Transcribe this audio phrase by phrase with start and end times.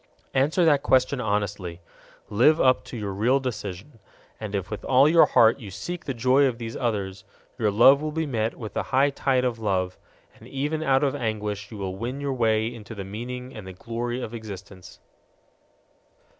[0.33, 1.79] Answer that question honestly.
[2.27, 3.99] Live up to your real decision.
[4.39, 7.23] And if with all your heart you seek the joy of these others,
[7.59, 9.99] your love will be met with the high tide of love,
[10.39, 13.73] and even out of anguish you will win your way into the meaning and the
[13.73, 14.99] glory of existence.